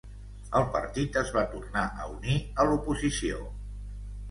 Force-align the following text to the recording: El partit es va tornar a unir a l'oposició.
El 0.59 0.63
partit 0.75 1.19
es 1.21 1.29
va 1.35 1.43
tornar 1.51 1.85
a 1.91 2.09
unir 2.15 2.39
a 2.65 2.69
l'oposició. 2.73 3.47